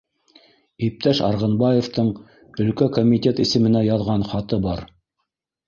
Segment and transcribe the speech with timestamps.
[0.87, 2.09] Иптәш Арғынбаевтың
[2.65, 4.85] әлкә комитет исеменә яҙған хаты бар